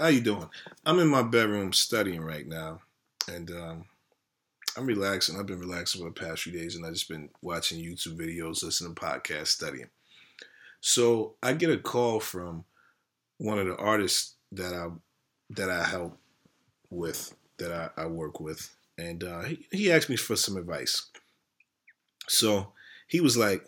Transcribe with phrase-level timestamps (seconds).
[0.00, 0.48] How you doing?
[0.86, 2.80] I'm in my bedroom studying right now,
[3.28, 3.84] and um,
[4.74, 5.38] I'm relaxing.
[5.38, 8.64] I've been relaxing for the past few days, and I've just been watching YouTube videos,
[8.64, 9.90] listening to podcasts, studying.
[10.80, 12.64] So I get a call from
[13.36, 14.86] one of the artists that I
[15.50, 16.16] that I help
[16.88, 21.10] with, that I, I work with, and uh, he, he asked me for some advice.
[22.26, 22.72] So
[23.06, 23.66] he was like,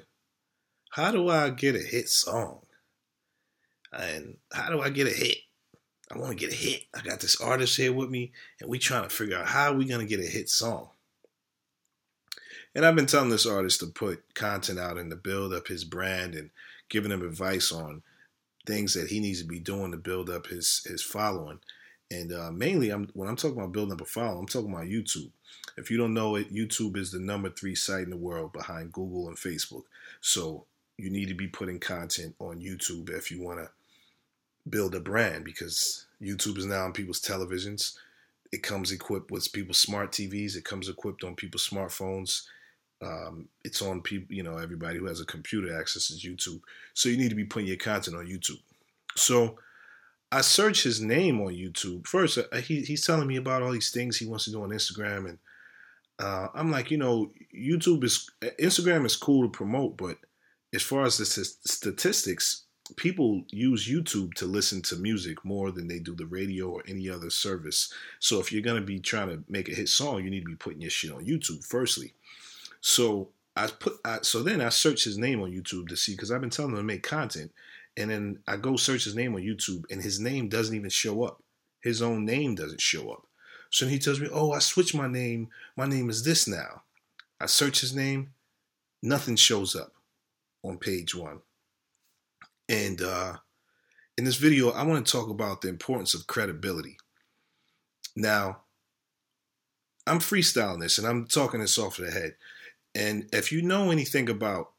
[0.92, 2.60] "How do I get a hit song?"
[3.92, 5.36] And how do I get a hit?
[6.12, 6.84] I want to get a hit.
[6.94, 9.86] I got this artist here with me, and we trying to figure out how we
[9.86, 10.90] gonna get a hit song.
[12.74, 15.84] And I've been telling this artist to put content out and to build up his
[15.84, 16.50] brand and
[16.88, 18.02] giving him advice on
[18.66, 21.60] things that he needs to be doing to build up his his following.
[22.10, 24.86] And uh, mainly, I'm when I'm talking about building up a following, I'm talking about
[24.86, 25.30] YouTube.
[25.78, 28.92] If you don't know it, YouTube is the number three site in the world behind
[28.92, 29.84] Google and Facebook.
[30.20, 30.66] So
[30.98, 33.70] you need to be putting content on YouTube if you want to
[34.68, 37.96] build a brand because YouTube is now on people's televisions.
[38.52, 40.56] It comes equipped with people's smart TVs.
[40.56, 42.42] It comes equipped on people's smartphones.
[43.00, 46.60] Um, it's on people, you know, everybody who has a computer accesses YouTube.
[46.94, 48.60] So you need to be putting your content on YouTube.
[49.16, 49.58] So
[50.30, 52.06] I search his name on YouTube.
[52.06, 54.70] First, uh, he, he's telling me about all these things he wants to do on
[54.70, 55.28] Instagram.
[55.28, 55.38] And
[56.18, 60.18] uh, I'm like, you know, YouTube is, Instagram is cool to promote, but
[60.72, 62.64] as far as the statistics,
[62.96, 67.08] people use YouTube to listen to music more than they do the radio or any
[67.08, 67.92] other service.
[68.18, 70.56] So if you're gonna be trying to make a hit song, you need to be
[70.56, 72.14] putting your shit on YouTube firstly.
[72.80, 76.30] So I put I, so then I search his name on YouTube to see because
[76.30, 77.52] I've been telling him to make content,
[77.96, 81.24] and then I go search his name on YouTube, and his name doesn't even show
[81.24, 81.42] up.
[81.80, 83.26] His own name doesn't show up.
[83.70, 85.48] So he tells me, "Oh, I switched my name.
[85.76, 86.82] My name is this now."
[87.40, 88.34] I search his name,
[89.02, 89.92] nothing shows up
[90.62, 91.40] on page one.
[92.72, 93.34] And uh,
[94.16, 96.96] in this video, I want to talk about the importance of credibility.
[98.16, 98.62] Now,
[100.06, 102.34] I'm freestyling this and I'm talking this off the head.
[102.94, 104.70] And if you know anything about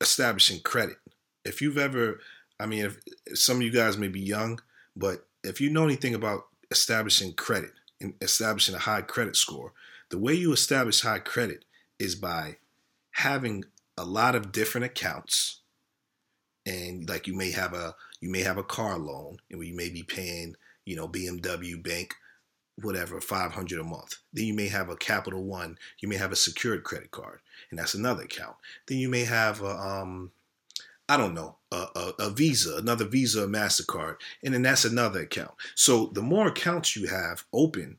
[0.00, 0.96] establishing credit,
[1.44, 2.18] if you've ever,
[2.58, 2.98] I mean, if,
[3.38, 4.60] some of you guys may be young,
[4.96, 7.70] but if you know anything about establishing credit
[8.00, 9.72] and establishing a high credit score,
[10.10, 11.64] the way you establish high credit
[11.98, 12.56] is by
[13.12, 13.64] having
[13.96, 15.59] a lot of different accounts
[16.70, 19.88] and like you may have a you may have a car loan and you may
[19.88, 20.54] be paying
[20.84, 22.14] you know BMW bank
[22.82, 26.36] whatever 500 a month then you may have a capital one you may have a
[26.36, 30.30] secured credit card and that's another account then you may have a um
[31.08, 34.14] I don't know, a, a, a, Visa, another Visa, MasterCard,
[34.44, 35.50] and then that's another account.
[35.74, 37.96] So the more accounts you have open,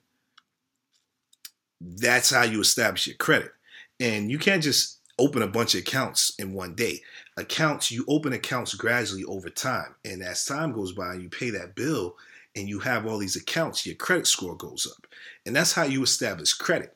[1.82, 3.52] that's how you establish your credit.
[4.00, 7.02] And you can't just open a bunch of accounts in one day.
[7.38, 9.96] Accounts, you open accounts gradually over time.
[10.04, 12.16] And as time goes by, you pay that bill
[12.56, 15.08] and you have all these accounts, your credit score goes up.
[15.46, 16.96] And that's how you establish credit.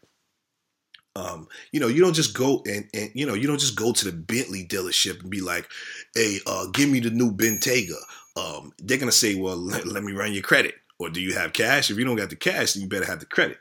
[1.16, 3.94] Um, you know, you don't just go and, and you know, you don't just go
[3.94, 5.70] to the Bentley dealership and be like,
[6.14, 7.96] hey, uh, give me the new Bentayga.
[8.36, 10.76] Um, they're gonna say, well, let, let me run your credit.
[11.00, 11.90] Or do you have cash?
[11.90, 13.58] If you don't got the cash, then you better have the credit.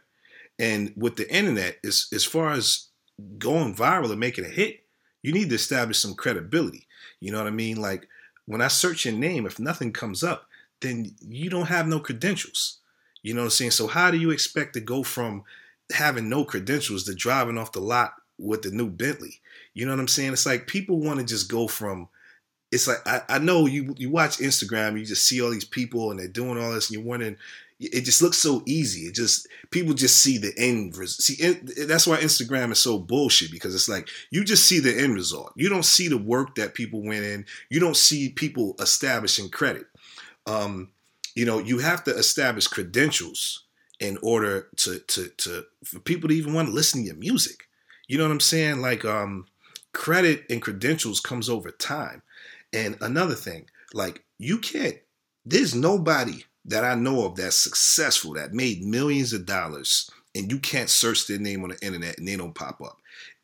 [0.58, 2.88] And with the internet, as as far as
[3.38, 4.80] going viral and making a hit,
[5.22, 6.86] you need to establish some credibility.
[7.20, 7.80] You know what I mean?
[7.80, 8.08] Like
[8.46, 10.48] when I search your name, if nothing comes up,
[10.80, 12.78] then you don't have no credentials.
[13.22, 13.70] You know what I'm saying?
[13.70, 15.44] So how do you expect to go from
[15.92, 19.40] having no credentials to driving off the lot with the new Bentley?
[19.72, 20.32] You know what I'm saying?
[20.32, 22.08] It's like people want to just go from
[22.74, 26.10] it's like I, I know you you watch Instagram, you just see all these people
[26.10, 27.36] and they're doing all this, and you're wondering,
[27.80, 29.02] it just looks so easy.
[29.02, 30.96] It just people just see the end.
[30.96, 31.20] result.
[31.20, 34.96] See, it, that's why Instagram is so bullshit because it's like you just see the
[34.96, 35.52] end result.
[35.56, 37.46] You don't see the work that people went in.
[37.70, 39.86] You don't see people establishing credit.
[40.46, 40.90] Um,
[41.34, 43.64] you know, you have to establish credentials
[44.00, 47.64] in order to to to for people to even want to listen to your music.
[48.06, 48.80] You know what I'm saying?
[48.80, 49.46] Like um,
[49.92, 52.22] credit and credentials comes over time.
[52.72, 54.98] And another thing, like you can't.
[55.44, 60.58] There's nobody that I know of that's successful, that made millions of dollars, and you
[60.58, 62.98] can't search their name on the internet and they don't pop up.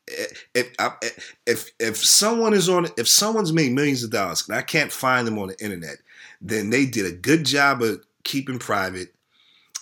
[0.09, 1.09] Eh, if eh,
[1.47, 5.27] if if someone is on, if someone's made millions of dollars and I can't find
[5.27, 5.99] them on the internet,
[6.41, 9.15] then they did a good job of keeping private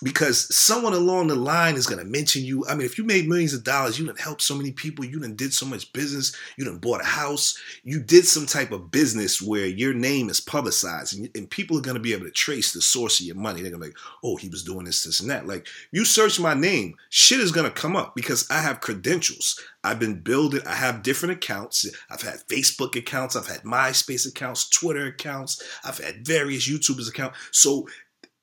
[0.01, 2.65] because someone along the line is going to mention you.
[2.67, 5.19] I mean, if you made millions of dollars, you done helped so many people, you
[5.19, 8.91] done did so much business, you done bought a house, you did some type of
[8.91, 12.31] business where your name is publicized and, and people are going to be able to
[12.31, 13.61] trace the source of your money.
[13.61, 15.47] They're going to be like, oh, he was doing this, this, and that.
[15.47, 19.59] Like, you search my name, shit is going to come up because I have credentials.
[19.83, 21.89] I've been building, I have different accounts.
[22.09, 27.37] I've had Facebook accounts, I've had MySpace accounts, Twitter accounts, I've had various YouTubers accounts.
[27.51, 27.87] So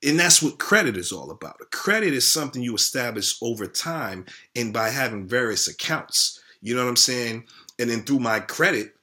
[0.03, 1.57] and that's what credit is all about.
[1.71, 6.41] Credit is something you establish over time and by having various accounts.
[6.61, 7.45] You know what I'm saying?
[7.79, 8.93] And then through my credit,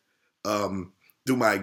[0.44, 0.93] um,
[1.26, 1.62] through my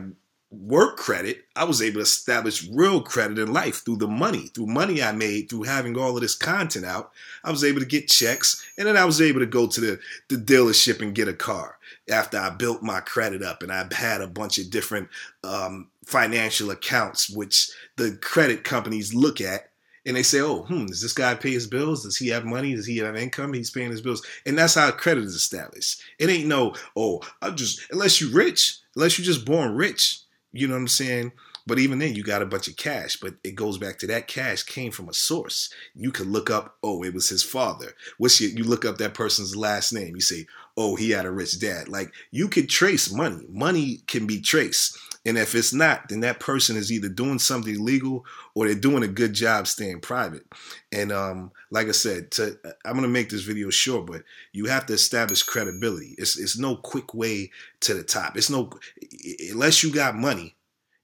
[0.51, 4.67] work credit, I was able to establish real credit in life through the money, through
[4.67, 7.11] money I made, through having all of this content out.
[7.43, 9.99] I was able to get checks, and then I was able to go to the,
[10.27, 11.77] the dealership and get a car
[12.09, 15.09] after I built my credit up and I had a bunch of different
[15.43, 19.69] um, financial accounts, which the credit companies look at
[20.05, 22.03] and they say, "Oh, hmm, does this guy pay his bills?
[22.03, 22.75] Does he have money?
[22.75, 23.53] Does he have income?
[23.53, 26.01] He's paying his bills." And that's how credit is established.
[26.17, 30.21] It ain't no, "Oh, I'm just unless you're rich, unless you're just born rich."
[30.51, 31.31] You know what I'm saying?
[31.67, 33.17] But even then, you got a bunch of cash.
[33.17, 35.71] But it goes back to that cash came from a source.
[35.95, 37.93] You could look up, oh, it was his father.
[38.17, 40.15] What's your, you look up that person's last name.
[40.15, 41.87] You say, oh, he had a rich dad.
[41.87, 43.45] Like you could trace money.
[43.49, 44.97] Money can be traced.
[45.25, 48.25] And if it's not, then that person is either doing something illegal
[48.55, 50.45] or they're doing a good job staying private.
[50.91, 54.87] And um, like I said, to, I'm gonna make this video short, but you have
[54.87, 56.15] to establish credibility.
[56.17, 57.51] It's it's no quick way
[57.81, 58.35] to the top.
[58.35, 58.71] It's no
[59.51, 60.55] unless you got money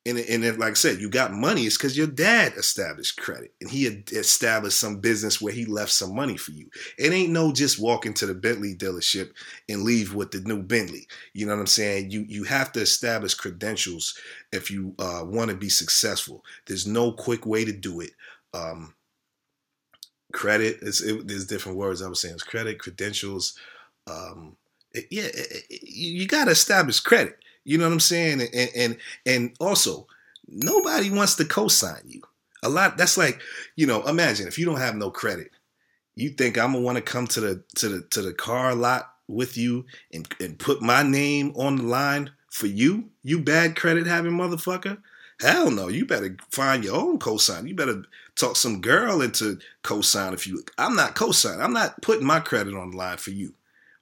[0.08, 3.54] and, and if, like I said, you got money, it's because your dad established credit
[3.60, 6.70] and he established some business where he left some money for you.
[6.98, 9.32] It ain't no just walk into the Bentley dealership
[9.68, 11.08] and leave with the new Bentley.
[11.34, 12.12] You know what I'm saying?
[12.12, 14.18] You you have to establish credentials
[14.52, 16.44] if you uh, want to be successful.
[16.66, 18.12] There's no quick way to do it.
[18.54, 18.94] Um,
[20.32, 22.36] credit is it, there's different words I was saying.
[22.36, 23.58] It's credit, credentials.
[24.08, 24.56] Um,
[24.94, 27.38] it, yeah, it, you got to establish credit.
[27.68, 28.42] You know what I'm saying?
[28.54, 30.08] And and and also,
[30.48, 32.22] nobody wants to co-sign you.
[32.64, 32.98] A lot.
[32.98, 33.42] That's like,
[33.76, 35.52] you know, imagine if you don't have no credit,
[36.16, 39.12] you think I'm gonna want to come to the to the to the car lot
[39.28, 44.08] with you and and put my name on the line for you, you bad credit
[44.08, 45.00] having motherfucker.
[45.42, 47.68] Hell no, you better find your own cosign.
[47.68, 48.04] You better
[48.36, 50.64] talk some girl into cosign if you.
[50.78, 51.60] I'm not cosign.
[51.60, 53.54] I'm not putting my credit on the line for you.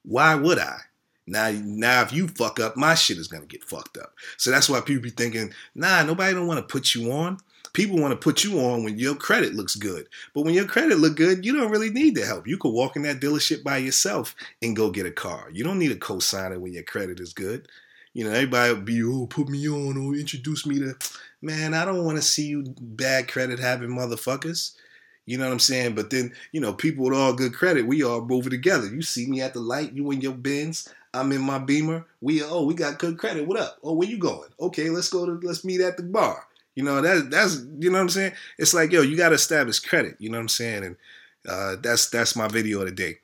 [0.04, 0.78] Why would I?
[1.26, 4.14] Now, now, if you fuck up, my shit is gonna get fucked up.
[4.36, 7.38] So that's why people be thinking, nah, nobody don't want to put you on.
[7.72, 10.08] People want to put you on when your credit looks good.
[10.34, 12.46] But when your credit look good, you don't really need the help.
[12.46, 15.50] You could walk in that dealership by yourself and go get a car.
[15.52, 17.68] You don't need a co-signer when your credit is good.
[18.14, 20.94] You know, everybody will be, oh, put me on or introduce me to.
[21.42, 24.74] Man, I don't want to see you bad credit having motherfuckers.
[25.26, 25.96] You know what I'm saying?
[25.96, 28.86] But then, you know, people with all good credit, we all moving together.
[28.86, 32.06] You see me at the light, you in your Benz, I'm in my Beamer.
[32.20, 33.46] We oh we got good credit.
[33.46, 33.78] What up?
[33.82, 34.50] Oh where you going?
[34.60, 36.46] Okay, let's go to let's meet at the bar.
[36.74, 38.32] You know that that's you know what I'm saying.
[38.58, 40.16] It's like yo, you got to establish credit.
[40.18, 40.84] You know what I'm saying?
[40.84, 40.96] And
[41.48, 43.18] uh, that's that's my video of the day.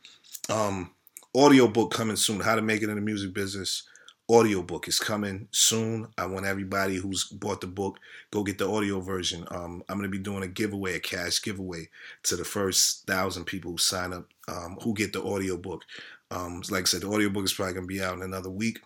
[0.49, 0.91] Um,
[1.35, 2.41] audio book coming soon.
[2.41, 3.85] How to make it in the music business.
[4.31, 6.09] Audio book is coming soon.
[6.17, 7.99] I want everybody who's bought the book
[8.31, 9.47] go get the audio version.
[9.51, 11.89] Um, I'm gonna be doing a giveaway, a cash giveaway
[12.25, 15.85] to the first thousand people who sign up, um, who get the audio book.
[16.33, 18.81] Um, like I said, the audiobook is probably going to be out in another week.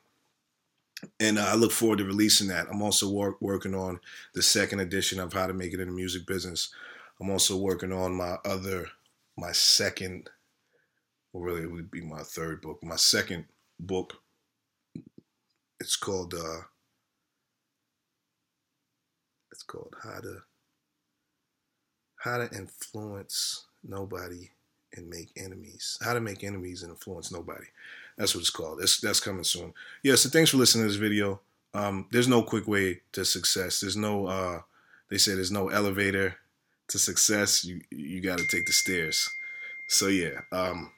[1.20, 2.66] And uh, I look forward to releasing that.
[2.68, 4.00] I'm also work, working on
[4.34, 6.74] the second edition of How to Make It in the Music Business.
[7.20, 8.88] I'm also working on my other,
[9.38, 10.28] my second,
[11.32, 12.82] well, really, it would be my third book.
[12.82, 13.44] My second
[13.78, 14.14] book,
[15.78, 16.62] it's called, uh,
[19.52, 20.38] it's called How to,
[22.16, 24.50] How to Influence Nobody
[24.96, 25.98] and make enemies.
[26.02, 27.66] How to make enemies and influence nobody.
[28.16, 28.80] That's what it's called.
[28.80, 29.74] That's that's coming soon.
[30.02, 30.14] Yeah.
[30.14, 31.40] So thanks for listening to this video.
[31.74, 33.80] Um, there's no quick way to success.
[33.80, 34.26] There's no.
[34.26, 34.60] Uh,
[35.08, 36.36] they say there's no elevator
[36.88, 37.64] to success.
[37.64, 39.28] You you got to take the stairs.
[39.88, 40.40] So yeah.
[40.50, 40.92] Um,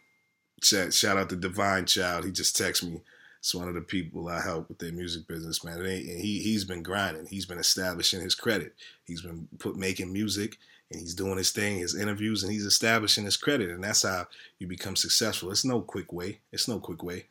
[0.63, 2.25] shout, shout out to Divine Child.
[2.25, 3.01] He just texted me.
[3.41, 5.81] It's one of the people I help with their music business, man.
[5.81, 5.87] And
[6.21, 7.27] he he's been grinding.
[7.27, 8.75] He's been establishing his credit.
[9.05, 10.59] He's been put making music
[10.91, 13.71] and he's doing his thing, his interviews, and he's establishing his credit.
[13.71, 14.27] And that's how
[14.59, 15.51] you become successful.
[15.51, 16.41] It's no quick way.
[16.53, 17.27] It's no quick way.